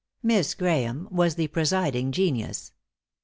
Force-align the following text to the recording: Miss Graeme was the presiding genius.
Miss 0.23 0.55
Graeme 0.55 1.07
was 1.11 1.35
the 1.35 1.45
presiding 1.49 2.11
genius. 2.11 2.71